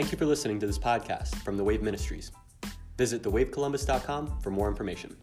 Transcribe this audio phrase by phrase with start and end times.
[0.00, 2.32] Thank you for listening to this podcast from the Wave Ministries.
[2.96, 5.14] Visit thewavecolumbus.com for more information.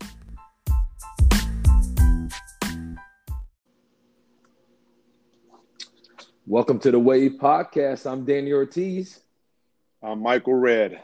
[6.46, 8.06] Welcome to the Wave Podcast.
[8.06, 9.22] I'm Danny Ortiz.
[10.04, 11.02] I'm Michael Redd.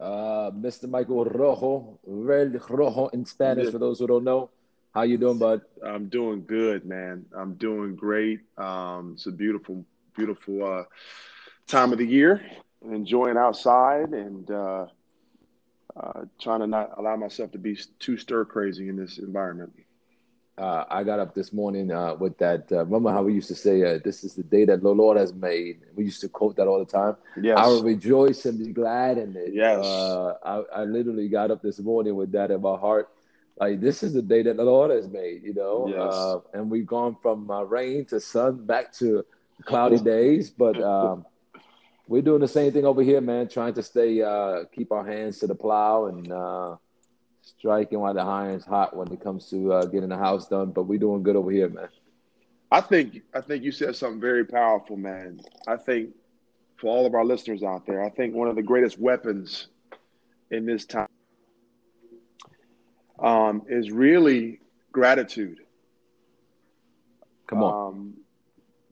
[0.00, 0.88] Uh, Mr.
[0.88, 4.48] Michael Rojo, Red Rojo in Spanish for those who don't know.
[4.94, 5.60] How you doing, bud?
[5.84, 7.26] I'm doing good, man.
[7.36, 8.40] I'm doing great.
[8.56, 9.84] Um, it's a beautiful,
[10.16, 10.84] beautiful uh,
[11.66, 12.40] time of the year.
[12.84, 14.86] Enjoying outside and uh,
[15.96, 19.72] uh, trying to not allow myself to be too stir crazy in this environment.
[20.56, 22.70] Uh, I got up this morning uh, with that.
[22.70, 25.16] Uh, remember how we used to say, uh, "This is the day that the Lord
[25.16, 27.16] has made." We used to quote that all the time.
[27.40, 27.56] Yes.
[27.56, 29.54] I will rejoice and be glad in it.
[29.54, 29.84] Yes.
[29.84, 33.08] Uh, I, I literally got up this morning with that in my heart.
[33.60, 35.86] Like this is the day that the Lord has made, you know.
[35.88, 36.12] Yes.
[36.12, 39.24] Uh, and we've gone from uh, rain to sun back to
[39.64, 41.24] cloudy days, but um,
[42.08, 43.48] we're doing the same thing over here, man.
[43.48, 46.76] Trying to stay, uh, keep our hands to the plow and uh,
[47.42, 50.70] striking while the iron's hot when it comes to uh, getting the house done.
[50.70, 51.88] But we're doing good over here, man.
[52.70, 55.40] I think I think you said something very powerful, man.
[55.66, 56.10] I think
[56.76, 59.68] for all of our listeners out there, I think one of the greatest weapons
[60.50, 61.08] in this time
[63.18, 64.60] um, is really
[64.92, 65.60] gratitude.
[67.46, 67.88] Come on.
[67.88, 68.14] Um,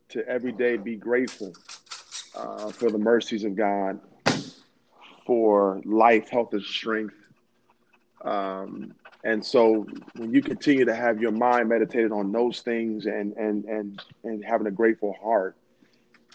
[0.09, 1.53] to every day be grateful
[2.37, 4.01] uh, for the mercies of God,
[5.27, 7.15] for life, health, and strength.
[8.25, 13.33] Um, and so when you continue to have your mind meditated on those things and
[13.37, 15.57] and and and having a grateful heart,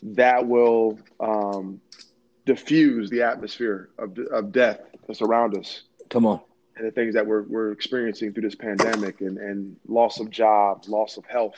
[0.03, 1.79] that will um,
[2.45, 6.41] diffuse the atmosphere of, of death that's around us Come on.
[6.75, 10.89] and the things that we're, we're experiencing through this pandemic and, and loss of jobs,
[10.89, 11.55] loss of health,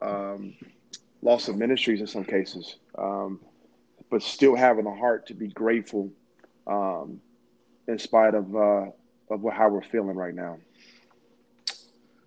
[0.00, 0.54] um,
[1.22, 3.40] loss of ministries in some cases, um,
[4.14, 6.08] but still having a heart to be grateful
[6.68, 7.20] um,
[7.88, 8.84] in spite of, uh,
[9.28, 10.56] of what, how we're feeling right now.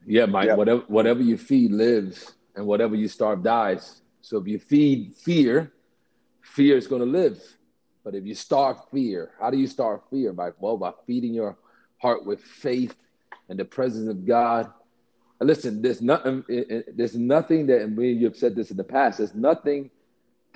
[0.05, 0.47] Yeah, Mike.
[0.47, 0.57] Yep.
[0.57, 4.01] Whatever whatever you feed lives, and whatever you starve dies.
[4.19, 5.71] So if you feed fear,
[6.41, 7.41] fear is going to live.
[8.03, 10.55] But if you starve fear, how do you starve fear, Mike?
[10.59, 11.57] Well, by feeding your
[11.99, 12.97] heart with faith
[13.47, 14.69] and the presence of God.
[15.39, 16.43] And listen, there's nothing.
[16.49, 19.19] it- it- There's nothing that, and we you've said this in the past.
[19.19, 19.89] There's nothing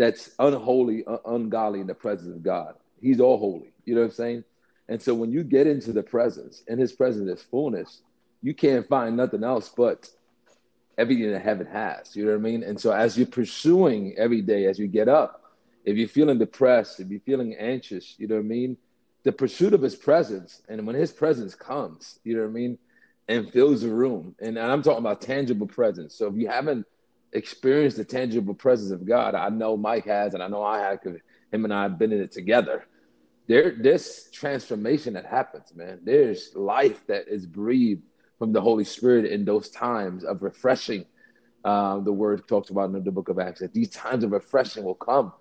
[0.02, 2.76] that's unholy, un- ungodly in the presence of God.
[3.02, 3.74] He's all holy.
[3.86, 4.44] You know what I'm saying?
[4.90, 8.02] And so when you get into the presence, and His presence is fullness,
[8.42, 10.10] you can't find nothing else but
[10.98, 12.16] everything that heaven has.
[12.16, 12.64] You know what I mean?
[12.64, 15.44] And so as you're pursuing every day, as you get up,
[15.86, 18.78] if you're feeling depressed, if you're feeling anxious, you know what I mean?
[19.24, 22.78] The pursuit of his presence, and when his presence comes, you know what I mean,
[23.28, 24.36] and fills the room.
[24.42, 26.16] And I'm talking about tangible presence.
[26.16, 26.86] So if you haven't
[27.34, 31.02] experienced the tangible presence of God, I know Mike has, and I know I have,
[31.02, 31.20] because
[31.52, 32.86] him and I have been in it together.
[33.48, 36.00] There, this transformation that happens, man.
[36.04, 38.04] There's life that is breathed
[38.38, 41.06] from the Holy Spirit in those times of refreshing.
[41.64, 44.84] Uh, the word talks about in the book of Acts that these times of refreshing
[44.84, 45.34] will come.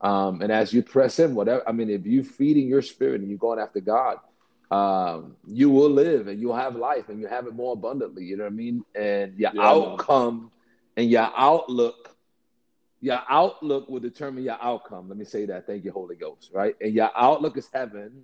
[0.00, 3.28] Um, and as you press in, whatever, I mean, if you're feeding your spirit and
[3.28, 4.18] you're going after God,
[4.70, 8.24] um, you will live and you'll have life and you have it more abundantly.
[8.24, 8.84] You know what I mean?
[8.94, 10.50] And your Yeah, outcome
[10.96, 12.16] and your outlook,
[13.00, 15.08] your outlook will determine your outcome.
[15.08, 15.66] Let me say that.
[15.66, 16.50] Thank you, Holy Ghost.
[16.52, 16.74] Right?
[16.80, 18.22] And your outlook is heaven.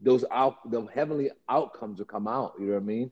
[0.00, 2.54] Those out, the heavenly outcomes will come out.
[2.58, 3.10] You know what I mean?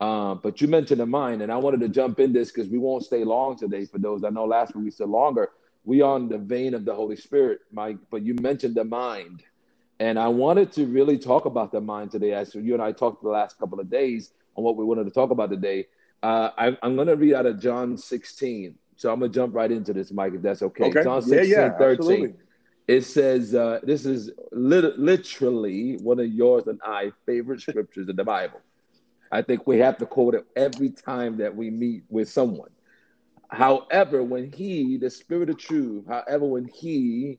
[0.00, 2.78] Um, but you mentioned the mind, and I wanted to jump in this because we
[2.78, 3.84] won't stay long today.
[3.84, 5.50] For those I know, last week we said longer.
[5.84, 7.98] We on the vein of the Holy Spirit, Mike.
[8.10, 9.44] But you mentioned the mind,
[10.00, 12.32] and I wanted to really talk about the mind today.
[12.32, 15.12] As you and I talked the last couple of days on what we wanted to
[15.12, 15.86] talk about today.
[16.22, 18.76] Uh, I, I'm going to read out of John 16.
[18.96, 20.84] So I'm going to jump right into this, Mike, if that's okay.
[20.84, 21.02] Okay.
[21.02, 22.34] John Yeah, 16, yeah, 13 absolutely.
[22.88, 28.16] it says uh, this is lit- literally one of yours and I favorite scriptures in
[28.16, 28.60] the Bible.
[29.32, 32.70] I think we have to quote it every time that we meet with someone.
[33.50, 37.38] However, when he, the spirit of truth, however, when he,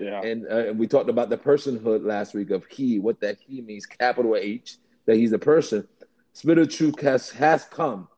[0.00, 0.20] Yeah.
[0.22, 3.60] and, uh, and we talked about the personhood last week of he, what that he
[3.60, 5.86] means, capital H, that he's a person.
[6.32, 8.08] Spirit of truth has, has come,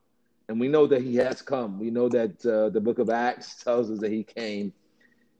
[0.49, 1.79] and we know that he has come.
[1.79, 4.73] We know that uh, the book of Acts tells us that he came,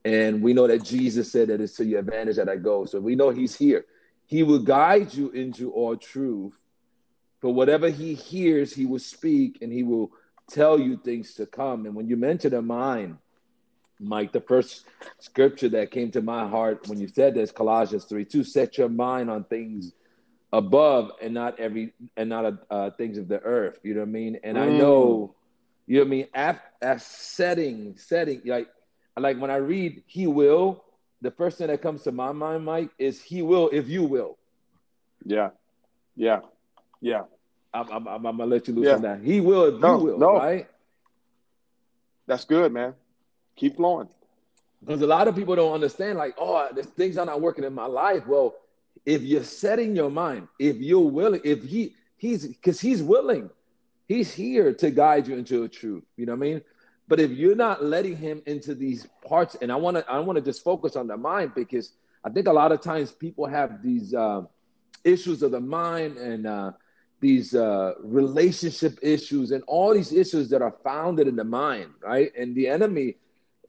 [0.05, 2.85] and we know that Jesus said that it's to your advantage that I go.
[2.85, 3.85] So we know he's here.
[4.27, 6.53] He will guide you into all truth.
[7.41, 10.11] For whatever he hears, he will speak, and he will
[10.47, 11.87] tell you things to come.
[11.87, 13.17] And when you mention a mind,
[13.99, 14.85] Mike, the first
[15.17, 18.89] scripture that came to my heart when you said this, Colossians 3 2, set your
[18.89, 19.91] mind on things
[20.51, 23.79] above and not every and not uh, things of the earth.
[23.83, 24.39] You know what I mean?
[24.43, 24.69] And I Mm.
[24.69, 25.35] know,
[25.87, 26.27] you know what I mean.
[26.33, 28.67] As, as setting, setting, like
[29.17, 30.83] like when I read, He will,
[31.21, 34.37] the first thing that comes to my mind, Mike, is He will if you will.
[35.25, 35.49] Yeah,
[36.15, 36.39] yeah,
[37.01, 37.23] yeah.
[37.73, 38.93] I'm, I'm, I'm, I'm gonna let you loose Yeah.
[38.93, 39.21] on that.
[39.21, 40.31] He will if No, you will, no.
[40.31, 40.67] right?
[42.27, 42.95] That's good, man.
[43.55, 44.09] Keep flowing.
[44.81, 47.73] Because a lot of people don't understand, like, oh, there's things are not working in
[47.73, 48.25] my life.
[48.27, 48.55] Well,
[49.05, 53.49] if you're setting your mind, if you're willing, if he he's because he's willing,
[54.07, 56.03] he's here to guide you into the truth.
[56.17, 56.61] You know what I mean?
[57.07, 60.37] But if you're not letting him into these parts, and I want to, I want
[60.37, 61.93] to just focus on the mind because
[62.23, 64.43] I think a lot of times people have these uh,
[65.03, 66.71] issues of the mind and uh,
[67.19, 72.31] these uh, relationship issues and all these issues that are founded in the mind, right?
[72.37, 73.15] And the enemy,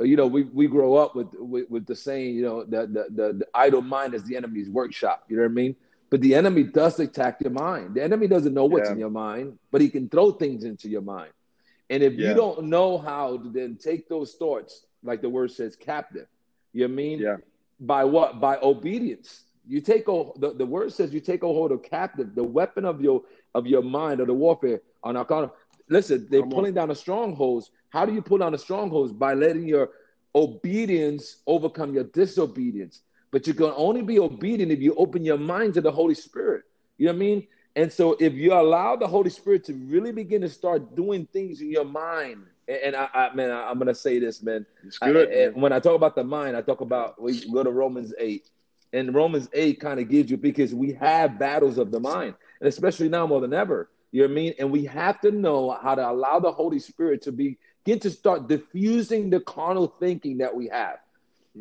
[0.04, 3.06] you know, we, we grow up with, with with the saying, you know, the, the
[3.10, 5.24] the the idle mind is the enemy's workshop.
[5.28, 5.76] You know what I mean?
[6.10, 7.94] But the enemy does attack your mind.
[7.94, 8.94] The enemy doesn't know what's Yeah.
[8.94, 11.32] in your mind, but he can throw things into your mind.
[11.88, 12.30] And if Yeah.
[12.30, 16.26] you don't know how to then take those thoughts, like the word says, captive,
[16.72, 17.18] you know what I mean?
[17.20, 17.36] Yeah.
[17.80, 18.40] By what?
[18.40, 19.44] By obedience.
[19.68, 22.84] You take a, the, the word says you take a hold of captive, the weapon
[22.84, 23.22] of your
[23.54, 25.52] of your mind or the warfare on our.
[25.88, 26.54] Listen, they're Come on.
[26.54, 27.70] pulling down the strongholds.
[27.90, 29.12] How do you pull down the strongholds?
[29.12, 29.90] By letting your
[30.34, 33.02] obedience overcome your disobedience.
[33.30, 36.64] But you can only be obedient if you open your mind to the Holy Spirit.
[36.98, 37.46] You know what I mean?
[37.76, 41.60] And so if you allow the Holy Spirit to really begin to start doing things
[41.60, 44.66] in your mind, and, I, I man, I, am gonna say this, man.
[44.84, 45.30] It's good.
[45.30, 45.60] man.
[45.60, 48.48] when I talk about the mind, I talk about we go to Romans 8.
[48.92, 52.68] And Romans 8 kind of gives you because we have battles of the mind, and
[52.68, 53.88] especially now more than ever.
[54.12, 54.54] You know what I mean?
[54.58, 58.48] And we have to know how to allow the Holy Spirit to begin to start
[58.48, 60.98] diffusing the carnal thinking that we have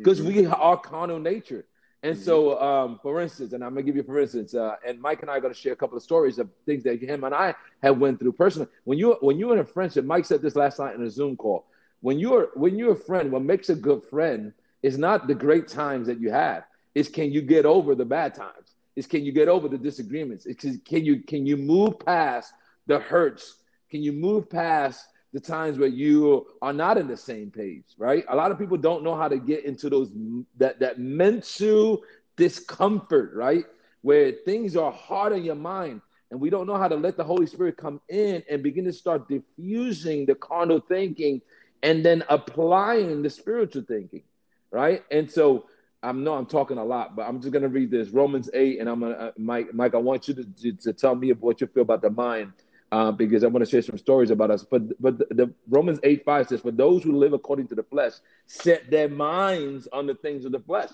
[0.02, 0.26] because Mhm.
[0.26, 1.64] we are carnal nature.
[2.02, 5.22] And so, um, for instance, and I'm gonna give you for instance, uh, and Mike
[5.22, 7.54] and I are gonna share a couple of stories of things that him and I
[7.82, 8.68] have went through personally.
[8.84, 11.36] When you when you're in a friendship, Mike said this last night in a Zoom
[11.36, 11.66] call.
[12.00, 14.52] When you're when you're a friend, what makes a good friend
[14.82, 16.64] is not the great times that you have.
[16.94, 18.74] Is can you get over the bad times?
[19.00, 20.44] Is can you get over the disagreements?
[20.44, 22.52] It's can you can you move past
[22.86, 23.54] the hurts?
[23.90, 28.26] Can you move past the times where you are not in the same page, right?
[28.28, 30.10] A lot of people don't know how to get into those
[30.58, 32.02] that that mental
[32.36, 33.64] discomfort, right?
[34.02, 37.24] Where things are hard on your mind and we don't know how to let the
[37.24, 41.40] Holy Spirit come in and begin to start diffusing the carnal thinking
[41.82, 44.24] and then applying the spiritual thinking,
[44.70, 45.02] right?
[45.10, 45.64] And so
[46.02, 48.88] I know I'm talking a lot, but I'm just gonna read this Romans eight, and
[48.88, 49.74] I'm gonna uh, Mike.
[49.74, 52.52] Mike, I want you to, to, to tell me what you feel about the mind,
[52.90, 54.64] uh, because I want to share some stories about us.
[54.64, 57.82] But but the, the Romans eight five says, "For those who live according to the
[57.82, 58.12] flesh
[58.46, 60.90] set their minds on the things of the flesh,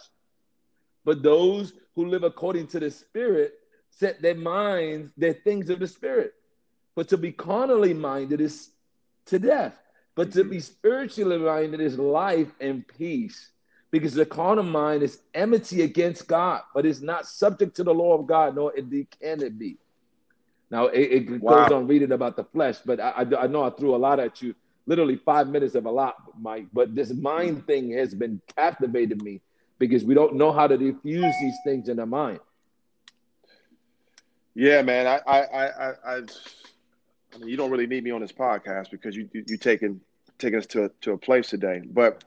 [1.04, 3.54] but those who live according to the Spirit
[3.90, 6.34] set their minds their things of the Spirit.
[6.96, 8.70] But to be carnally minded is
[9.26, 9.78] to death,
[10.16, 13.52] but to be spiritually minded is life and peace."
[13.98, 18.18] Because the carnal mind is enmity against God, but is not subject to the law
[18.18, 19.78] of God, nor indeed can it be.
[20.70, 21.66] Now it, it Wow.
[21.66, 24.20] goes on reading about the flesh, but I, I, I know I threw a lot
[24.20, 24.54] at you.
[24.86, 26.66] Literally five minutes of a lot, Mike.
[26.72, 29.40] But this mind thing has been captivating me
[29.78, 32.40] because we don't know how to diffuse these things in the mind.
[34.54, 35.06] Yeah, man.
[35.06, 39.16] I, I, I, I, I, mean, you don't really need me on this podcast because
[39.16, 40.00] you, you, you taking,
[40.38, 41.82] taking us to, a- to a place today.
[41.84, 42.24] But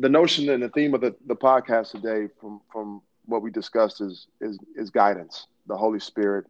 [0.00, 4.00] the notion and the theme of the, the podcast today, from, from what we discussed,
[4.00, 5.46] is, is, is guidance.
[5.66, 6.46] The Holy Spirit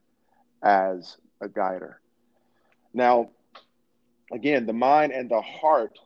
[0.63, 2.01] as a guider.
[2.95, 3.31] Now,
[4.33, 5.99] again, the mind and the heart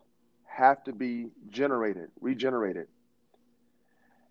[0.45, 2.87] have to be generated, regenerated.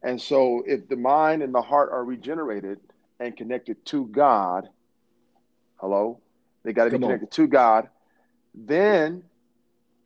[0.04, 2.80] And so, if the mind and the heart are regenerated
[3.20, 4.68] and connected to God,
[5.78, 6.20] hello,
[6.64, 7.10] they got to be Come on.
[7.10, 7.90] connected to God,
[8.56, 9.24] then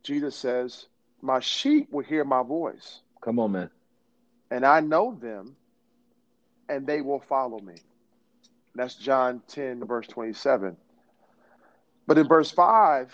[0.02, 0.86] Jesus says,
[1.26, 3.70] My sheep will hear my voice, Come on, man.
[4.52, 5.56] and I know them,
[6.68, 7.74] and they will follow me.
[8.76, 10.76] That's John 10, verse 27.
[12.06, 13.12] But in verse 5,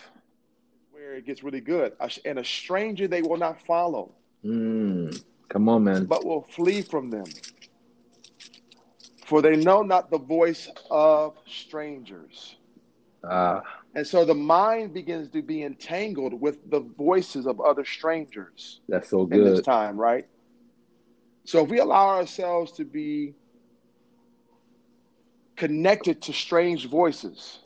[0.90, 1.94] where it gets really good,
[2.26, 4.12] and a stranger they will not follow.
[4.44, 6.04] Mm, come on, man.
[6.04, 7.24] but will flee from them.
[9.24, 12.56] For they know not the voice of strangers.
[13.24, 13.62] Ah,
[13.94, 19.08] And so the mind begins to be entangled with the voices of other strangers that's
[19.10, 19.38] so good.
[19.38, 20.26] in this time, right?
[21.44, 23.34] So if we allow ourselves to be
[25.56, 27.60] connected to strange voices,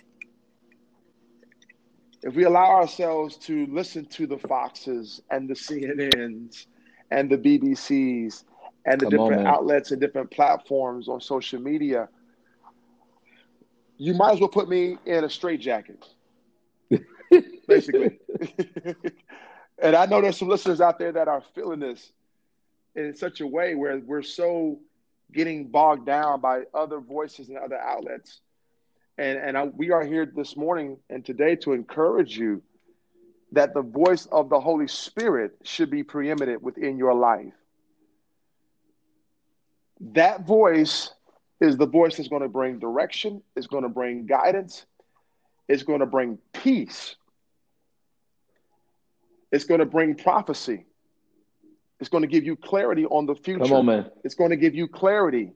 [2.22, 6.66] if we allow ourselves to listen to the Foxes and the CNNs
[7.10, 8.44] and the BBCs
[8.84, 9.46] and the Come different man.
[9.46, 12.08] outlets and different platforms on social media,
[13.98, 16.04] you might as well put me in a straitjacket,
[17.68, 18.18] basically.
[19.78, 22.12] and I know there's some listeners out there that are feeling this
[22.94, 24.78] in such a way where we're so
[25.32, 28.40] getting bogged down by other voices and other outlets.
[29.18, 32.62] And, and I, we are here this morning and today to encourage you
[33.52, 37.52] that the voice of the Holy Spirit should be preeminent within your life.
[40.00, 41.10] That voice
[41.60, 44.84] is the voice that's going to bring direction, it's going to bring guidance,
[45.68, 47.16] it's going to bring peace,
[49.50, 50.86] it's going to bring prophecy,
[52.00, 53.64] it's going to give you clarity on the future.
[53.64, 54.10] Come on, man.
[54.24, 55.52] It's going to give you clarity,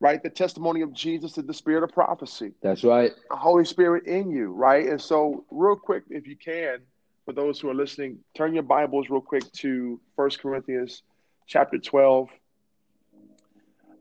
[0.00, 0.22] right?
[0.22, 2.52] The testimony of Jesus is the spirit of prophecy.
[2.60, 3.12] That's right.
[3.30, 4.86] The Holy Spirit in you, right?
[4.86, 6.78] And so, real quick, if you can,
[7.24, 11.02] for those who are listening, turn your Bibles real quick to First Corinthians
[11.46, 12.28] chapter 12.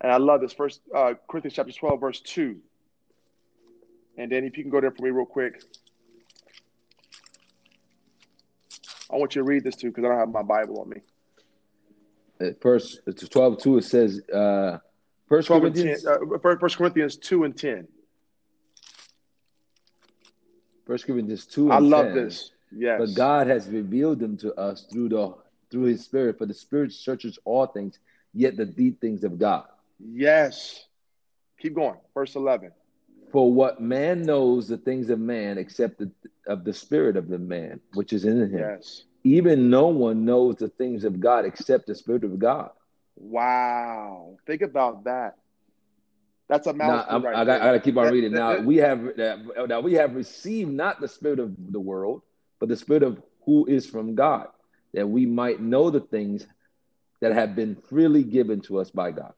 [0.04, 0.54] And I love this.
[0.54, 2.58] First uh, Corinthians chapter 12, verse 2.
[4.18, 5.64] And then if you can go there for me real quick.
[9.12, 10.98] I want you to read this too because I don't have my Bible on me.
[12.40, 14.80] At first, it's 12 2, it says, uh,
[15.30, 17.88] First 12 Corinthians, 10, uh, First Corinthians 2 and 10.
[20.86, 22.16] First Corinthians 2 and I love 10.
[22.16, 22.52] this.
[22.76, 23.00] Yes.
[23.00, 25.34] But God has revealed them to us through the
[25.72, 27.98] through his spirit, for the spirit searches all things,
[28.34, 29.66] yet the deep things of God.
[30.12, 30.86] Yes.
[31.60, 31.98] Keep going.
[32.14, 32.72] Verse 11.
[33.32, 36.12] For what man knows the things of man except the,
[36.48, 38.60] of the spirit of the man which is in him.
[38.60, 39.04] Yes.
[39.24, 42.72] Even no one knows the things of God except the spirit of God.
[43.16, 44.38] Wow.
[44.46, 45.38] Think about that.
[46.50, 48.34] That's a mouthful right I, got, I, gotta keep on reading.
[48.34, 52.22] Now we have uh, now we have received not the spirit of the world,
[52.60, 54.48] but the spirit of who is from God,
[54.94, 56.46] that we might know the things
[57.22, 59.34] that have been freely given to us by God.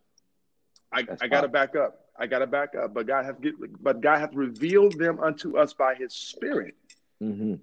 [0.95, 1.99] I, That's I gotta back up.
[2.17, 2.93] I gotta back up.
[2.93, 6.75] But God hath get, but God hath revealed them unto us by his spirit.
[7.19, 7.55] hmm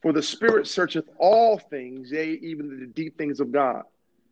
[0.00, 3.82] For the spirit searcheth all things, yea, even the deep things of God.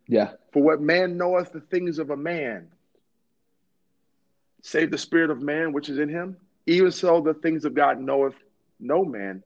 [0.08, 2.68] Yeah, For what man knoweth the things of a man,
[4.62, 6.36] save the spirit of man which is in him,
[6.66, 8.34] even so the things of God knoweth
[8.78, 9.42] no man,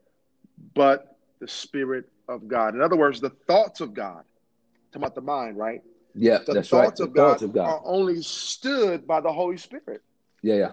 [0.75, 2.75] but the spirit of God.
[2.75, 4.23] In other words, the thoughts of God.
[4.93, 5.83] Talking about the mind, right?
[6.15, 6.85] Yeah, The that's right.
[6.85, 7.67] thoughts The of God, thoughts of God.
[7.67, 10.03] are only stood by the Holy Spirit.
[10.43, 10.71] Yeah, yeah,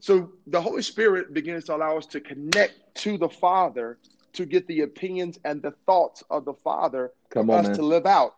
[0.00, 3.98] So the Holy Spirit begins to allow us to connect to the Father
[4.32, 7.76] to get the opinions and the thoughts of the Father Come for on, us man.
[7.76, 8.34] to live out.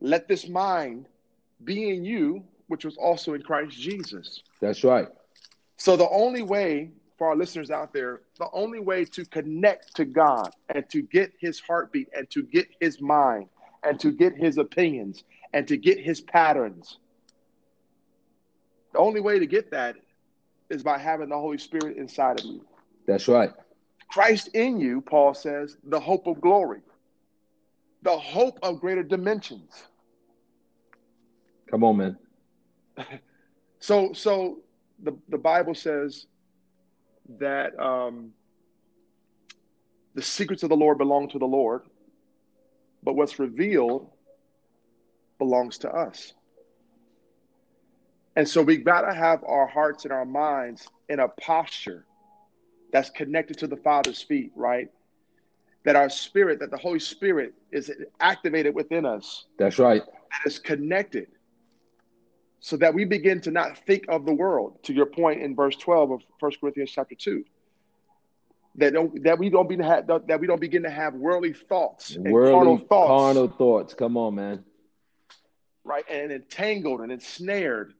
[0.00, 1.06] Let this mind
[1.64, 4.42] be in you, which was also in Christ Jesus.
[4.60, 5.08] that's right.
[5.78, 10.04] So the only way for our listeners out there, the only way to connect to
[10.04, 13.48] God and to get his heartbeat and to get his mind
[13.82, 16.98] and to get his opinions and to get his patterns.
[18.92, 19.96] The only way to get that
[20.68, 22.64] is by having the Holy Spirit inside of you.
[23.06, 23.52] That's right.
[24.08, 26.80] Christ in you, Paul says, the hope of glory,
[28.02, 29.70] the hope of greater dimensions.
[31.70, 32.18] Come on, man.
[33.78, 34.60] So, so
[35.02, 36.26] the the Bible says
[37.38, 38.32] that um,
[40.14, 41.82] the secrets of the Lord belong to the Lord,
[43.02, 44.10] but what's revealed
[45.38, 46.32] belongs to us.
[48.36, 52.04] And so we got to have our hearts and our minds in a posture
[52.92, 54.88] that's connected to the Father's feet, right?
[55.84, 57.90] That our spirit, that the Holy Spirit is
[58.20, 60.02] activated within us, That's right.
[60.04, 61.28] that is connected
[62.60, 65.76] so that we begin to not think of the world to your point in verse
[65.76, 67.44] 12 of 1 corinthians chapter 2
[68.76, 72.30] that, don't, that we don't be that we don't begin to have worldly thoughts and
[72.30, 73.94] Worldly, carnal thoughts carnal thoughts.
[73.94, 74.64] Come on, man.
[75.84, 77.92] right and entangled and ensnared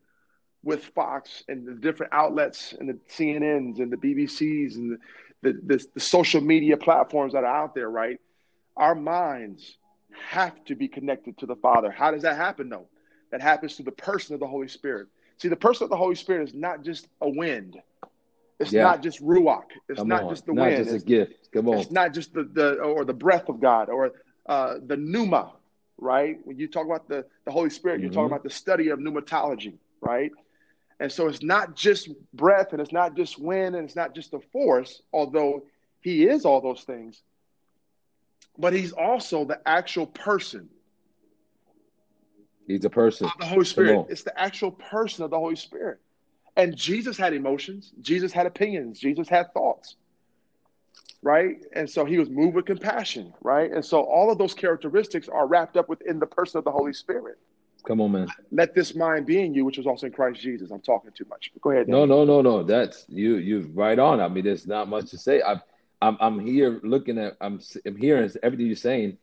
[0.63, 4.99] with fox and the different outlets and the cnn's and the bbcs and
[5.43, 8.19] the, the, the, the social media platforms that are out there right
[8.77, 9.77] our minds
[10.29, 12.89] have to be connected to the father how does that happen though
[13.31, 15.09] that happens through the person of the Holy Spirit.
[15.39, 17.77] See, the person of the Holy Spirit is not just a wind.
[18.59, 18.85] It's Yeah.
[18.85, 19.65] not just ruach.
[19.89, 20.31] It's Come not on.
[20.31, 20.77] just the Not wind.
[20.79, 21.51] just a it's, gift.
[21.53, 21.79] Come on.
[21.79, 24.13] it's not just the, the or the breath of God or
[24.47, 25.53] uh, the pneuma,
[25.99, 26.39] right?
[26.45, 28.15] When you talk about the, the Holy Spirit, you're Mhm.
[28.15, 30.33] talking about the study of pneumatology, right?
[31.01, 34.33] And so it's not just breath and it's not just wind and it's not just
[34.33, 35.65] a force, although
[36.01, 37.23] he is all those things,
[38.57, 40.71] but he's also the actual person
[42.67, 43.31] He's a person.
[43.39, 44.07] the Holy Spirit.
[44.09, 46.01] It's the actual person of the Holy Spirit.
[46.57, 47.93] And Jesus had emotions.
[48.01, 48.99] Jesus had opinions.
[48.99, 49.97] Jesus had thoughts.
[51.23, 51.59] Right?
[51.73, 53.33] And so he was moved with compassion.
[53.43, 53.71] Right?
[53.71, 56.93] And so all of those characteristics are wrapped up within the person of the Holy
[56.93, 57.39] Spirit.
[57.87, 58.29] Come on, man.
[58.51, 60.73] Let this mind be in you, which was also in Christ Jesus.
[60.73, 61.53] I'm talking too much.
[61.55, 61.87] But go ahead.
[61.87, 62.09] No, Dan.
[62.09, 62.63] no, no, no.
[62.65, 63.37] That's you.
[63.37, 64.21] You're right on.
[64.21, 65.41] I mean, there's not much to say.
[65.41, 65.61] I,
[66.03, 67.37] I'm, I'm here looking at.
[67.41, 69.19] I'm, I'm hearing everything you're saying,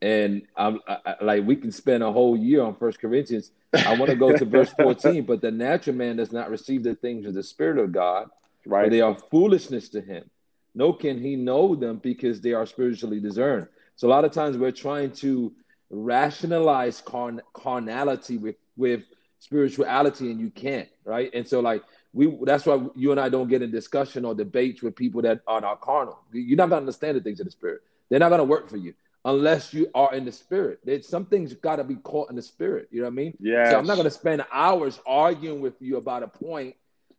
[0.00, 3.50] And I'm I, like, we can spend a whole year on First Corinthians.
[3.74, 6.94] I want to go to verse 14, but the natural man does not receive the
[6.94, 8.28] things of the Spirit of God,
[8.66, 8.90] Right.
[8.90, 10.28] they are foolishness to him.
[10.74, 13.66] No can he know them because they are spiritually discerned.
[13.96, 15.52] So a lot of times we're trying to
[15.90, 19.02] rationalize carn- carnality with with
[19.40, 21.30] spirituality, and you can't, right?
[21.34, 24.82] And so like we that's why you and I don't get in discussion or debates
[24.82, 26.18] with people that are not carnal.
[26.32, 27.80] You're not gonna understand the things of the spirit.
[28.10, 28.94] They're not gonna work for you
[29.28, 30.80] unless you are in the spirit.
[30.84, 32.88] There's some things got to be caught in the spirit.
[32.90, 33.34] You know what I mean?
[33.38, 33.70] Yeah.
[33.70, 36.74] So I'm not going to spend hours arguing with you about a point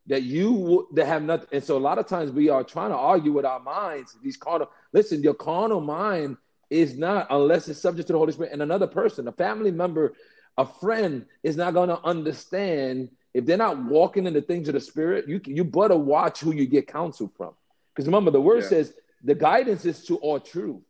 [0.08, 1.48] that you that have nothing.
[1.52, 4.18] And so a lot of times we are trying to argue with our minds.
[4.24, 4.72] These carnal.
[4.92, 6.38] Listen, your carnal mind
[6.72, 10.14] is not unless it's subject to the Holy Spirit and another person, a family member,
[10.58, 14.74] a friend is not going to understand if they're not walking in the things of
[14.74, 15.28] the Spirit.
[15.28, 17.54] You you better watch who you get counsel from,
[17.94, 18.70] because remember the word Yeah.
[18.70, 20.82] says the guidance is to all truth.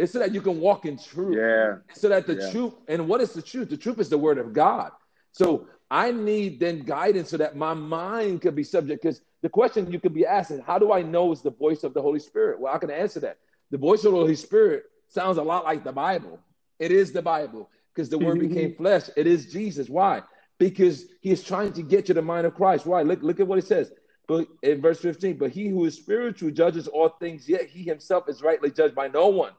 [0.00, 1.36] It's so that you can walk in truth.
[1.36, 1.76] Yeah.
[1.92, 2.50] so that the Yeah.
[2.50, 3.68] truth and what is the truth?
[3.68, 4.92] The truth is the word of god.
[5.32, 9.90] So i need then guidance so that my mind could be subject because the question
[9.90, 12.58] you could be asking how do i know it's the voice of the holy spirit?
[12.58, 13.38] Well i can answer that.
[13.70, 16.40] The voice of the holy spirit sounds a lot like the bible.
[16.78, 18.48] It is the bible because the word mm-hmm.
[18.48, 19.10] became flesh.
[19.16, 19.90] It is jesus.
[19.90, 20.22] Why?
[20.58, 22.86] Because he is trying to get you to the mind of christ.
[22.86, 23.02] Why?
[23.02, 23.92] Look, look at what it says.
[24.26, 28.28] But in verse 15 but he who is spiritual judges all things yet he himself
[28.28, 29.52] is rightly judged by no one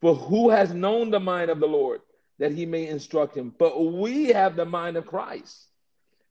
[0.00, 2.00] for who has known the mind of the Lord
[2.38, 3.54] that he may instruct him?
[3.58, 5.66] But we have the mind of Christ,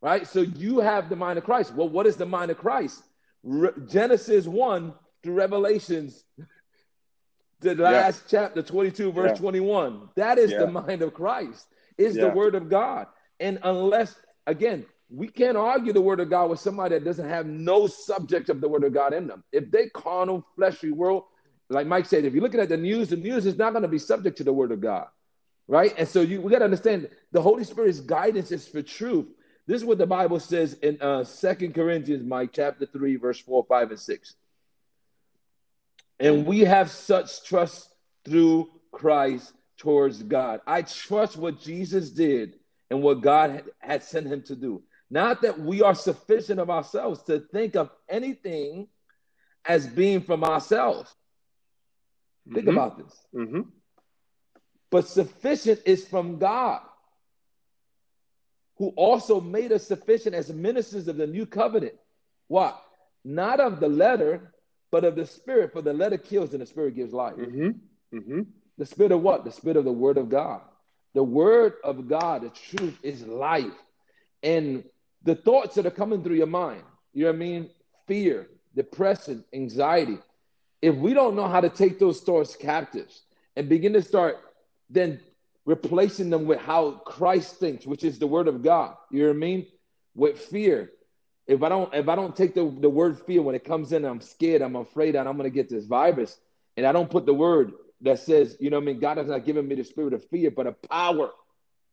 [0.02, 0.26] right?
[0.28, 1.74] So you have the mind of Christ.
[1.74, 3.04] Well, what is the mind of Christ?
[3.44, 4.94] Re- Genesis 1
[5.24, 6.24] through Revelations,
[7.60, 9.38] the last chapter, 22, verse Yeah.
[9.38, 10.10] 21.
[10.16, 10.60] That is Yeah.
[10.60, 11.66] the mind of Christ,
[11.98, 13.08] is the word of God.
[13.40, 17.46] And unless, again, we can't argue the word of God with somebody that doesn't have
[17.46, 19.44] no subject of the word of God in them.
[19.52, 21.24] If they carnal, fleshly world,
[21.70, 23.90] like Mike said, if you're looking at the news, the news is not going to
[23.90, 25.08] be subject to the word of God,
[25.68, 25.94] right?
[25.98, 29.28] And so you we got to understand the Holy Spirit's guidance is for truth.
[29.66, 33.66] This is what the Bible says in uh Second Corinthians, Mike, chapter three, verse four,
[33.68, 34.36] five, and six.
[36.20, 37.90] And we have such trust
[38.26, 40.62] through Christ towards God.
[40.66, 42.56] I trust what Jesus did
[42.90, 44.82] and what God had, had sent him to do.
[45.10, 48.88] Not that we are sufficient of ourselves to think of anything
[49.66, 51.14] as being from ourselves.
[52.54, 52.72] Think Mhm.
[52.74, 53.28] about this.
[53.34, 53.62] hmm
[54.90, 56.82] But sufficient is from God,
[58.78, 61.96] who also made us sufficient as ministers of the new covenant.
[62.48, 62.82] What?
[63.26, 64.54] Not of the letter,
[64.92, 67.36] but of the spirit, for the letter kills and the spirit gives life.
[67.36, 67.70] hmm
[68.12, 68.42] hmm
[68.78, 69.44] The spirit of what?
[69.44, 70.62] The spirit of the word of God.
[71.14, 73.74] The word of God, the truth is life.
[74.44, 74.84] And
[75.24, 76.84] the thoughts that are coming through your mind,
[77.14, 77.70] you know what I mean?
[78.08, 80.20] Fear, depression, anxiety.
[80.82, 83.22] If we don't know how to take those thoughts captives
[83.56, 84.38] and begin to start
[84.90, 85.20] then
[85.66, 89.36] replacing them with how Christ thinks, which is the word of God, you know what
[89.36, 89.68] I mean?
[90.16, 90.92] With fear.
[91.46, 94.06] If I don't, if I don't take the, the word fear when it comes in,
[94.06, 96.38] I'm scared, I'm afraid that I'm gonna get this virus,
[96.76, 99.28] and I don't put the word that says, you know what I mean, God has
[99.28, 101.32] not given me the spirit of fear, but a power,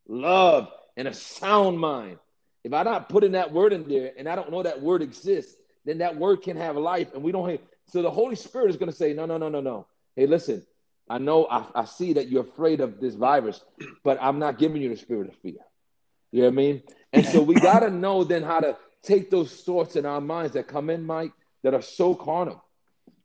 [0.06, 2.18] love, and a sound mind.
[2.62, 5.54] If I not putting that word in there and I don't know that word exists,
[5.84, 7.60] then that word can have life, and we don't have.
[7.92, 9.86] So the Holy Spirit is going to say, no, no, no, no, no.
[10.16, 10.66] Hey, listen,
[11.08, 13.60] I know I, I see that you're afraid of this virus,
[14.02, 15.54] but I'm not giving you the spirit of fear.
[16.32, 16.82] You know what I mean?
[17.12, 20.54] And so we got to know then how to take those thoughts in our minds
[20.54, 22.64] that come in, Mike, that are so carnal.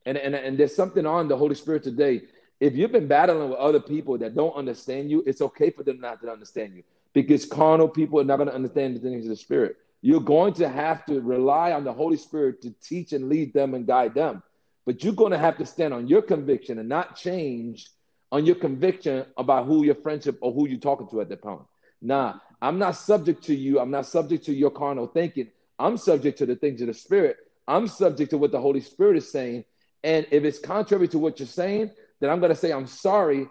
[0.05, 2.23] And, and, and there's something on the Holy Spirit today.
[2.59, 6.01] If you've been battling with other people that don't understand you, it's okay for them
[6.01, 9.29] not to understand you because carnal people are not going to understand the things of
[9.29, 9.77] the Spirit.
[10.01, 13.73] You're going to have to rely on the Holy Spirit to teach and lead them
[13.73, 14.43] and guide them.
[14.89, 17.91] But you're going to have to stand on your conviction and not change
[18.31, 21.61] on your conviction about who your friendship or who you're talking to at that point.
[22.01, 23.79] Nah, I'm not subject to you.
[23.79, 25.51] I'm not subject to your carnal thinking.
[25.77, 27.37] I'm subject to the things of the Spirit.
[27.67, 29.63] I'm subject to what the Holy Spirit is saying.
[30.03, 33.47] And if it's contrary to what you're saying, then I'm going to say, I'm sorry,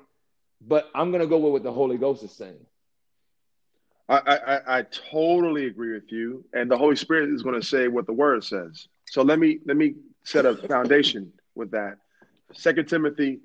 [0.61, 2.67] but I'm going to go with what the Holy Ghost is saying.
[4.09, 7.87] I, I I totally agree with you, and the Holy Spirit is going to say
[7.87, 8.89] what the Word says.
[9.07, 9.95] So let me let me
[10.29, 11.99] set a foundation with that.
[12.53, 13.41] Second Timothy,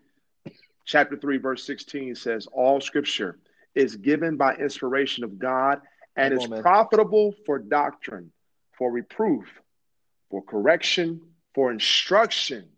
[0.85, 3.39] chapter three, verse sixteen says, "All Scripture
[3.75, 5.81] is given by inspiration of God
[6.15, 8.31] and Come is on, profitable for doctrine,
[8.77, 9.45] for reproof,
[10.29, 11.21] for correction,
[11.55, 12.69] for instruction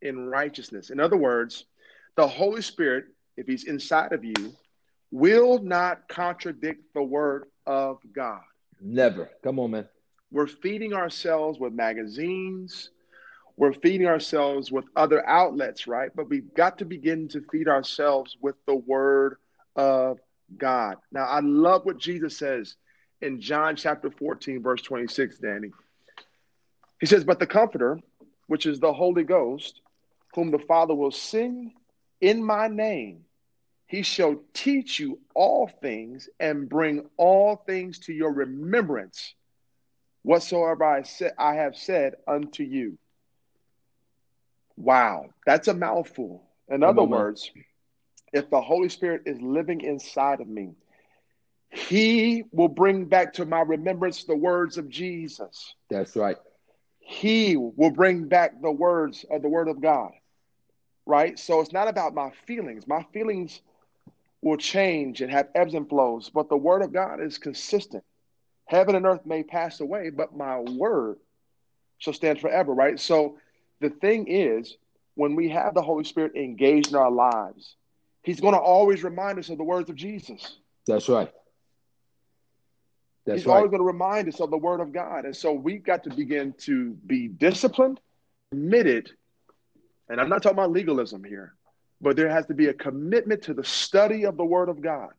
[0.00, 1.66] in righteousness." In other words,
[2.16, 4.54] the Holy Spirit, if He's inside of you,
[5.10, 8.42] will not contradict the word of God.
[8.80, 9.30] Never.
[9.42, 9.88] Come on, man.
[10.30, 12.90] We're feeding ourselves with magazines
[13.56, 16.10] we're feeding ourselves with other outlets, right?
[16.14, 19.38] But we've got to begin to feed ourselves with the word
[19.74, 20.18] of
[20.58, 20.96] God.
[21.10, 22.76] Now, I love what Jesus says
[23.22, 25.70] in John chapter 14, verse 26, Danny.
[27.00, 27.98] He says, But the Comforter,
[28.46, 29.80] which is the Holy Ghost,
[30.34, 31.72] whom the Father will send
[32.20, 33.24] in my name,
[33.86, 39.34] he shall teach you all things and bring all things to your remembrance,
[40.26, 42.98] whatsoever I, said, I have said unto you.
[44.76, 46.42] Wow, that's a mouthful.
[46.68, 47.50] In other words,
[48.32, 50.74] if the Holy Spirit is living inside of me,
[51.70, 55.74] He will bring back to my remembrance the words of Jesus.
[55.88, 56.36] That's right.
[56.98, 60.10] He will bring back the words of the Word of God.
[61.06, 61.38] Right?
[61.38, 62.88] So it's not about my feelings.
[62.88, 63.60] My feelings
[64.42, 68.02] will change and have ebbs and flows, but the Word of God is consistent.
[68.66, 71.18] Heaven and earth may pass away, but my Word
[71.98, 72.72] shall stand forever.
[72.74, 73.00] Right?
[73.00, 73.38] So
[73.80, 74.76] the thing is,
[75.14, 77.76] when we have the Holy Spirit engaged in our lives,
[78.22, 80.56] He's going to always remind us of the words of Jesus.
[80.86, 81.32] That's right.
[83.24, 83.56] That's He's right.
[83.56, 85.24] always going to remind us of the Word of God.
[85.24, 88.00] And so we've got to begin to be disciplined,
[88.50, 89.10] committed.
[90.08, 91.54] And I'm not talking about legalism here,
[92.00, 95.10] but there has to be a commitment to the study of the Word of God.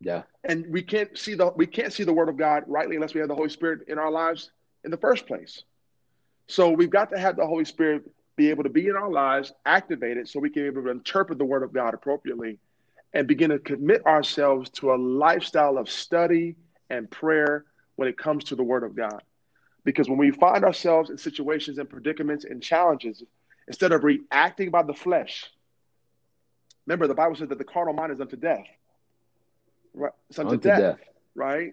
[0.00, 0.22] Yeah.
[0.44, 3.20] And we can't see the we can't see the Word of God rightly unless we
[3.20, 4.50] have the Holy Spirit in our lives
[4.84, 5.62] in the first place.
[6.48, 8.04] So we've got to have the Holy Spirit
[8.36, 11.38] be able to be in our lives, activated, so we can be able to interpret
[11.38, 12.58] the Word of God appropriately
[13.14, 16.54] and begin to commit ourselves to a lifestyle of study
[16.90, 17.64] and prayer
[17.96, 19.22] when it comes to the Word of God.
[19.84, 23.22] Because when we find ourselves in situations and predicaments and challenges,
[23.66, 25.50] instead of reacting by the flesh,
[26.86, 28.66] remember the Bible says that the carnal mind is unto death.
[29.96, 30.12] Right?
[30.28, 30.98] It's unto, unto death, death,
[31.34, 31.72] right?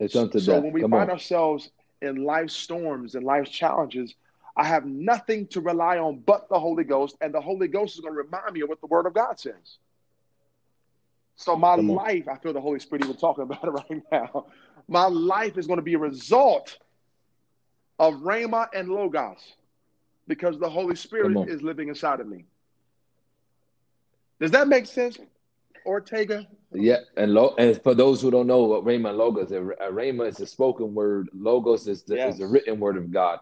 [0.00, 0.60] It's unto so death.
[0.60, 1.10] So when we Come find on.
[1.10, 1.70] ourselves
[2.02, 4.14] in life storms and life challenges,
[4.56, 8.00] I have nothing to rely on but the Holy Ghost, and the Holy Ghost is
[8.00, 9.78] going to remind me of what the Word of God says.
[11.36, 14.46] So my life, I feel the Holy Spirit even talking about it right now.
[14.88, 16.78] My life is going to be a result
[17.98, 19.38] of Rhema and Logos
[20.26, 22.44] because the Holy Spirit is living inside of me.
[24.40, 25.18] Does that make sense,
[25.86, 26.46] Ortega?
[26.72, 30.40] Yeah, and lo- and for those who don't know what Rhema and Logos, Rhema is
[30.40, 31.28] a spoken word.
[31.34, 32.34] Logos is the, yes.
[32.34, 33.40] is a written word of God.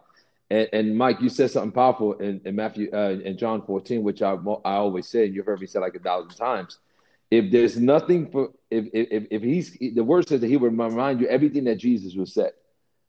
[0.50, 4.20] And, and, Mike, you said something powerful in, in Matthew uh, in John 14, which
[4.20, 4.32] I
[4.64, 6.78] I always say, and you've heard me say like a thousand times.
[7.30, 11.20] If there's nothing for if if if he's the word says that he will remind
[11.20, 12.52] you everything that Jesus was said.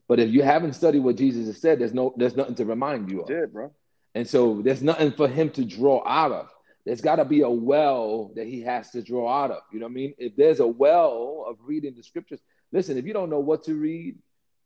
[0.08, 3.10] But if you haven't studied what Jesus has said, there's no there's nothing to remind
[3.10, 3.28] you of.
[3.28, 3.72] Did bro.
[4.13, 6.50] And so there's nothing for him to draw out of.
[6.86, 9.62] There's got to be a well that he has to draw out of.
[9.72, 10.13] You know what I mean?
[10.17, 12.39] If there's a well of reading the scriptures,
[12.72, 12.98] listen.
[12.98, 14.17] If you don't know what to read,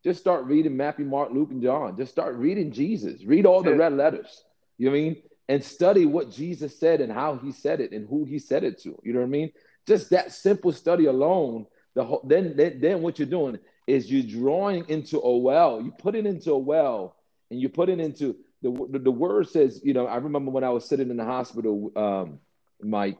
[0.02, 1.96] just start reading Matthew, Mark, Luke, and John.
[1.96, 3.24] Just start reading Jesus.
[3.24, 4.44] Read all the red letters.
[4.78, 5.22] You know what I mean?
[5.48, 8.80] And study what Jesus said and how he said it and who he said it
[8.82, 8.98] to.
[9.02, 9.52] You know what I mean?
[9.86, 14.40] Just that simple study alone, the whole, then, then then what you're doing is you're
[14.40, 15.80] drawing into a well.
[15.80, 17.16] You put it into a well
[17.50, 20.64] and you put it into the, the, the word says, you know, I remember when
[20.64, 22.40] I was sitting in the hospital, um,
[22.82, 23.18] Mike,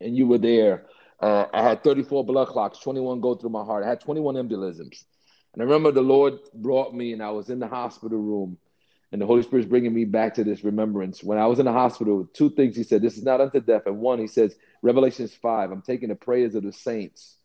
[0.00, 0.86] and you were there.
[1.20, 3.84] Uh, I had 34 blood clots, 21 go through my heart.
[3.84, 5.04] I had 21 embolisms.
[5.52, 8.58] And I remember the Lord brought me, and I was in the hospital room,
[9.10, 11.24] and the Holy Spirit's bringing me back to this remembrance.
[11.24, 13.86] When I was in the hospital, two things He said: "This is not unto death,"
[13.86, 15.70] and one, He says, Revelations five.
[15.70, 17.36] I'm taking the prayers of the saints.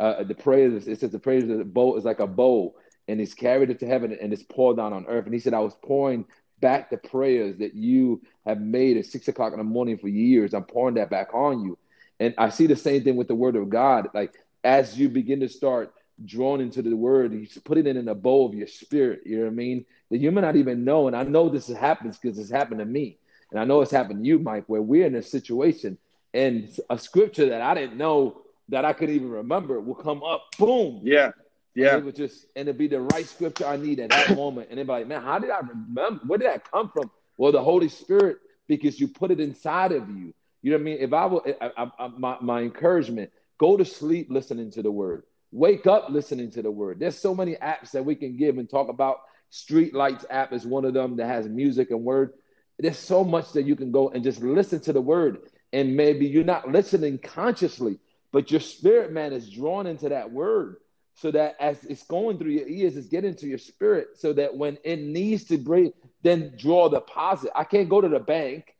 [0.00, 2.74] Uh, the prayers, it says the prayers of the bow is like a bow,
[3.06, 5.26] and it's carried it to heaven and it's poured down on earth.
[5.26, 6.24] And He said, I was pouring
[6.60, 10.54] back the prayers that you have made at six o'clock in the morning for years.
[10.54, 11.78] I'm pouring that back on you.
[12.20, 14.08] And I see the same thing with the word of God.
[14.14, 15.92] Like as you begin to start
[16.24, 17.32] drawn into the word.
[17.32, 19.22] He's putting it in a bowl of your spirit.
[19.24, 19.84] You know what I mean?
[20.10, 21.06] That you may not even know.
[21.06, 23.18] And I know this happens because it's happened to me.
[23.50, 25.96] And I know it's happened to you, Mike, where we're in a situation
[26.34, 30.44] and a scripture that I didn't know that I could even remember will come up,
[30.58, 31.00] boom.
[31.02, 31.30] Yeah.
[31.78, 31.94] Yeah.
[31.94, 34.68] And it would just and it'd be the right scripture I need at that moment.
[34.70, 36.20] And it'd be like, man, how did I remember?
[36.26, 37.10] Where did that come from?
[37.36, 40.34] Well, the Holy Spirit, because you put it inside of you.
[40.62, 40.98] You know what I mean?
[41.00, 44.90] If I will, I, I, I, my, my encouragement, go to sleep listening to the
[44.90, 45.22] word.
[45.52, 46.98] Wake up listening to the word.
[46.98, 49.20] There's so many apps that we can give and talk about.
[49.50, 52.34] Street Lights app is one of them that has music and word.
[52.78, 55.38] There's so much that you can go and just listen to the word.
[55.72, 57.98] And maybe you're not listening consciously,
[58.32, 60.76] but your spirit man is drawn into that word
[61.18, 64.56] so that as it's going through your ears, it's getting to your spirit so that
[64.56, 67.52] when it needs to break, then draw the deposit.
[67.56, 68.74] I can't go to the bank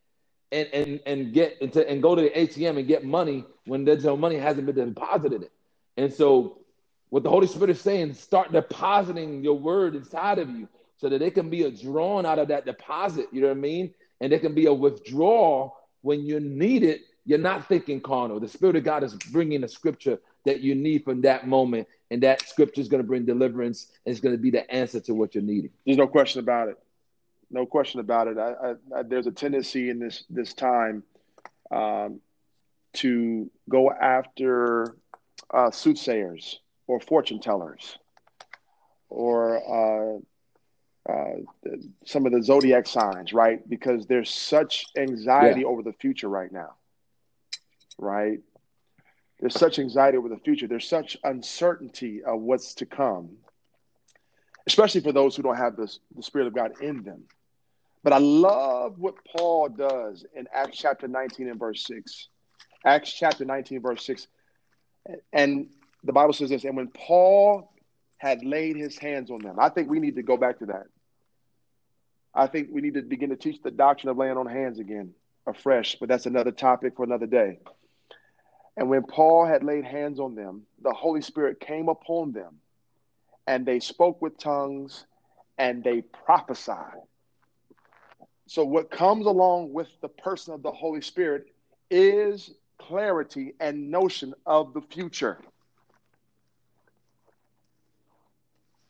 [0.53, 4.05] and and and get into and go to the ATM and get money when there's
[4.05, 6.05] no money hasn't been deposited in.
[6.05, 6.59] And so,
[7.11, 10.69] what the Holy Spirit is saying, start depositing your word inside of you.
[10.99, 13.29] so that it can be a drawn out of that deposit.
[13.33, 13.95] You know what I mean?
[14.21, 17.03] And there can be a withdrawal when you need it.
[17.29, 18.41] You're not thinking carnal.
[18.41, 22.23] The Spirit of God is bringing the scripture that you need from that moment, and
[22.23, 25.13] that scripture is going to bring deliverance, and it's going to be the answer to
[25.13, 25.69] what you're needing.
[25.85, 26.79] There's no question about it.
[27.51, 28.39] No question about it.
[28.39, 31.03] I, I, I, there's a tendency in this this time
[31.71, 32.21] um,
[32.95, 34.97] to go after
[35.53, 37.99] uh, soothsayers or fortune tellers
[39.11, 40.23] or
[41.07, 41.37] uh, uh,
[42.07, 43.69] some of the zodiac signs, right?
[43.69, 45.67] Because there's such anxiety yeah.
[45.67, 46.75] over the future right now,
[47.99, 48.41] right?
[49.41, 50.67] There's such anxiety over the future.
[50.67, 53.37] There's such uncertainty of what's to come,
[54.67, 57.25] especially for those who don't have the, the Spirit of God in them.
[58.03, 62.29] But I love what Paul does in Acts chapter 19 and verse 6.
[62.85, 64.27] Acts chapter 19, verse 6.
[65.33, 65.69] And
[66.05, 67.73] the Bible says this, and when Paul
[68.19, 70.87] had laid his hands on them, I think we need to go back to that.
[72.35, 75.15] I think we need to begin to teach the doctrine of laying on hands again,
[75.47, 77.59] afresh, but that's another topic for another day.
[78.79, 82.61] And when Paul had laid hands on them, the Holy Spirit came upon them,
[83.49, 85.05] and they spoke with tongues
[85.59, 87.03] and they prophesied.
[88.47, 91.49] So, what comes along with the person of the Holy Spirit
[91.91, 95.39] is clarity and notion of the future.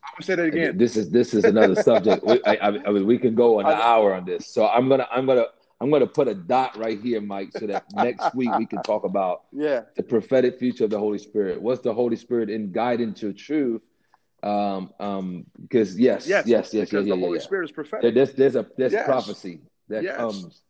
[0.04, 0.76] I'm gonna say that again.
[0.76, 2.22] This is this is another subject.
[2.24, 4.46] we, I, I, I mean, we can go an hour on this.
[4.46, 5.46] So I'm gonna I'm gonna
[5.80, 9.04] I'm gonna put a dot right here, Mike, so that next week we can talk
[9.04, 11.60] about yeah the prophetic future of the Holy Spirit.
[11.62, 13.82] What's the Holy Spirit in guidance to truth?
[14.42, 17.44] Um, um, because yes, yes, yes, yes, because yeah, the yeah, Holy yeah.
[17.44, 18.14] Spirit is prophetic.
[18.14, 19.04] There's there's a there's Yes.
[19.06, 20.16] prophecy that Yes.
[20.16, 20.62] comes.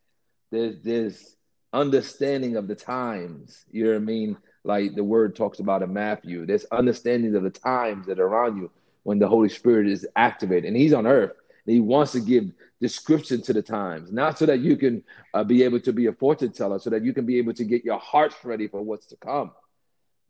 [0.50, 1.36] There's there's
[1.72, 3.64] understanding of the times.
[3.70, 4.36] You know what I mean?
[4.64, 6.46] Like the word talks about in Matthew.
[6.46, 8.70] There's understanding of the times that are around you
[9.02, 11.32] when the Holy Spirit is activated, and He's on earth.
[11.68, 12.50] He wants to give
[12.80, 15.02] description to the times, not so that you can
[15.34, 17.64] uh, be able to be a fortune teller, so that you can be able to
[17.64, 19.52] get your hearts ready for what's to come.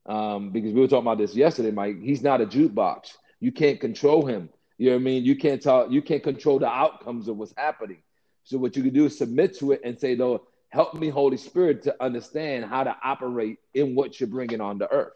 [0.07, 2.01] Um, because we were talking about this yesterday, Mike.
[2.01, 3.13] He's not a jukebox.
[3.41, 4.49] You can't control him.
[4.79, 5.25] You know what I mean?
[5.25, 5.91] You can't tell.
[5.93, 7.99] You can't control the outcomes of what's happening.
[8.45, 11.37] So what you can do is submit to it and say, "Though, help me, Holy
[11.37, 15.13] Spirit, to understand how to operate in what you're bringing on the earth."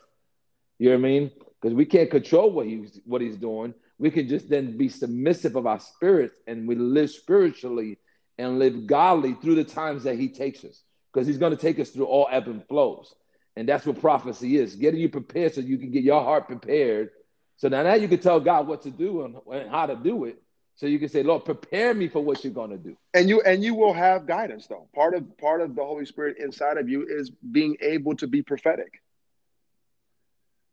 [0.79, 1.31] You know what I mean?
[1.61, 3.73] Because we can't control what he's what he's doing.
[4.03, 7.99] We can just then be submissive of our spirits and we live spiritually
[8.37, 10.83] and live godly through the times that he takes us.
[11.13, 13.15] Because he's going to take us through all ebb and flows.
[13.55, 17.11] And that's what prophecy is getting you prepared so you can get your heart prepared.
[17.59, 20.25] So now, now you can tell God what to do and, and how to do
[20.25, 20.43] it.
[20.75, 22.97] So you can say, Lord, prepare me for what you're going to do.
[23.15, 24.89] and you and you will have guidance though.
[24.97, 28.43] Part of part of the Holy Spirit inside of you is being able to be
[28.43, 29.01] prophetic,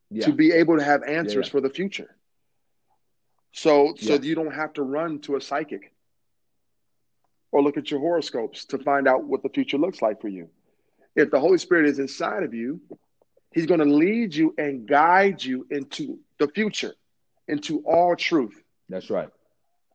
[0.09, 0.25] Yeah.
[0.25, 1.51] to be able to have answers yeah.
[1.51, 2.15] for the future.
[3.51, 4.23] So so Yes.
[4.23, 5.93] you don't have to run to a psychic
[7.51, 10.49] or look at your horoscopes to find out what the future looks like for you.
[11.15, 12.79] If the Holy Spirit is inside of you,
[13.51, 16.93] He's going to lead you and guide you into the future,
[17.47, 18.61] into all truth.
[18.89, 19.29] That's right.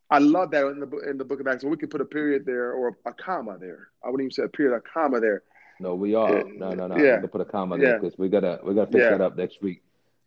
[0.09, 1.63] I love that in the book in the book of Acts.
[1.63, 3.87] We could put a period there or a comma there.
[4.03, 5.43] I wouldn't even say a period, a comma there.
[5.79, 6.35] No, we are.
[6.35, 6.43] Yeah.
[6.53, 6.97] No, no, no.
[6.97, 7.19] Yeah.
[7.19, 7.97] We'll put a comma there Yeah.
[7.99, 9.11] because we gotta we gotta pick Yeah.
[9.11, 9.81] that up next week.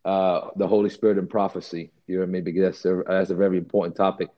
[0.07, 1.93] Uh, the Holy Spirit and prophecy.
[2.09, 2.61] You know what I mean?
[2.63, 4.29] That's a, that's a very important topic,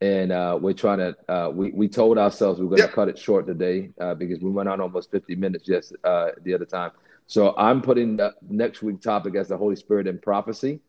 [0.00, 1.16] and uh, we're trying to.
[1.32, 4.40] Uh, we we told ourselves we are going to cut it short today uh, because
[4.40, 6.90] we went on almost fifty minutes just uh, the other time.
[7.26, 10.80] So I'm putting the next week topic as the Holy Spirit and prophecy,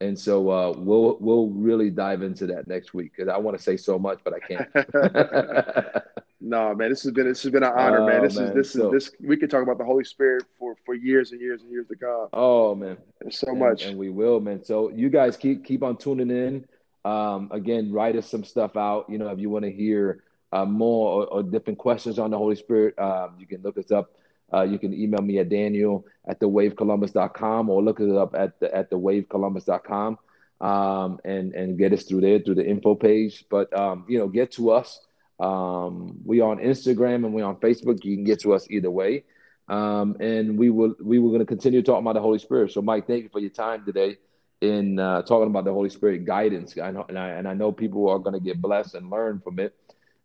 [0.00, 3.62] and so uh, we'll we'll really dive into that next week because I want to
[3.62, 6.04] say so much, but I can't.
[6.40, 8.20] No, man, this has been this has been an honor, man.
[8.20, 8.48] Oh, This man.
[8.48, 10.44] is this So- is this we could talk about the Holy Spirit
[10.84, 12.28] for years and years and years to come.
[12.32, 12.96] oh man.
[13.20, 13.84] There's so and, much.
[13.84, 14.64] and we will, man.
[14.64, 16.66] So you guys keep keep on tuning in.
[17.04, 19.06] Um, again, write us some stuff out.
[19.08, 22.38] You know, if you want to hear uh, more or, or different questions on the
[22.38, 24.12] Holy Spirit, um, you can look us up.
[24.52, 28.74] Uh, you can email me at Daniel at thewavecolumbus.com or look it up at the
[28.74, 30.18] at thewavecolumbus.com
[30.60, 33.44] um, and and get us through there through the info page.
[33.50, 35.00] But um, you know, get to us.
[35.40, 38.04] Um, we on Instagram and we on Facebook.
[38.04, 39.24] You can get to us either way.
[39.68, 42.72] Um, and we will we were going to continue talking about the Holy Spirit.
[42.72, 44.16] So, Mike, thank you for your time today
[44.60, 46.76] in uh, talking about the Holy Spirit guidance.
[46.78, 49.40] I know, and I, and I know people are going to get blessed and learn
[49.40, 49.74] from it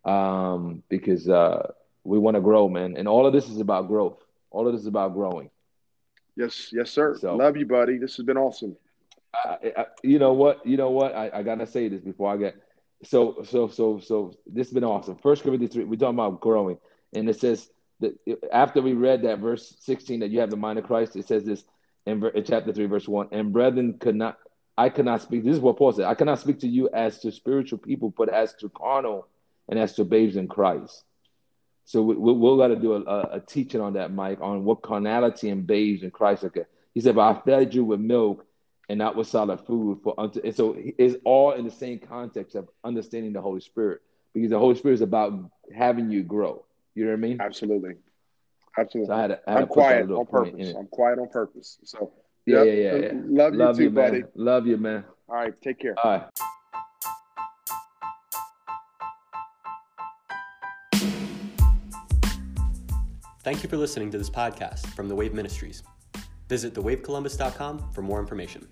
[0.06, 1.71] um, because uh,
[2.03, 2.95] we want to grow, man.
[2.97, 4.23] And all of this is about growth.
[4.51, 5.49] All of this is about growing.
[6.36, 7.17] Yes, yes, sir.
[7.17, 7.97] So- Love you, buddy.
[7.97, 8.75] This has been awesome.
[9.34, 10.65] I, I, you know what?
[10.65, 11.15] You know what?
[11.15, 12.56] I, I gotta say this before I get.
[13.03, 15.17] So so so so this has been awesome.
[15.17, 15.84] First Corinthians three.
[15.86, 16.77] We're talking about growing,
[17.13, 17.69] and it says
[18.03, 21.27] that after we read that verse sixteen that you have the mind of Christ, it
[21.27, 21.63] says this
[22.05, 23.27] in, in chapter three, verse one.
[23.31, 24.37] And brethren could not
[24.77, 25.43] I cannot speak.
[25.43, 26.05] This is what Paul said.
[26.05, 29.27] I cannot speak to you as to spiritual people, but as to carnal
[29.69, 31.03] and as to babes in Christ.
[31.85, 34.81] So we, we, we're going to do a, a, teaching on that, Mike, on what
[34.81, 36.67] carnality and babes in Christ are.
[36.93, 38.45] He said, "But I fed you with milk
[38.89, 42.55] and not with solid food." For unto, and so it's all in the same context
[42.55, 44.01] of understanding the Holy Spirit,
[44.33, 45.33] because the Holy Spirit is about
[45.75, 46.63] having you grow.
[46.95, 47.41] You know what I mean?
[47.41, 47.95] Absolutely,
[48.77, 49.08] absolutely.
[49.08, 50.73] So I had to, I had I'm quiet on purpose.
[50.77, 51.77] I'm quiet on purpose.
[51.84, 52.12] So
[52.45, 52.65] yeah, yep.
[52.65, 53.12] yeah, yeah, yeah.
[53.25, 54.12] Love, Love you, too, man.
[54.12, 54.23] buddy.
[54.36, 55.03] Love you, man.
[55.29, 55.95] All right, take care.
[56.03, 56.29] All right.
[63.43, 65.84] Thank you for listening to this podcast from the Wave Ministries.
[66.47, 68.67] Visit thewavecolumbus.com for more information.